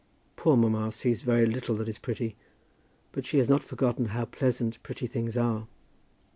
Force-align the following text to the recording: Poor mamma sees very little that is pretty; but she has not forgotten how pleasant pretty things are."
Poor 0.35 0.57
mamma 0.57 0.91
sees 0.91 1.21
very 1.21 1.45
little 1.45 1.75
that 1.75 1.87
is 1.87 1.99
pretty; 1.99 2.35
but 3.11 3.23
she 3.23 3.37
has 3.37 3.47
not 3.49 3.61
forgotten 3.63 4.05
how 4.05 4.25
pleasant 4.25 4.81
pretty 4.81 5.05
things 5.05 5.37
are." 5.37 5.67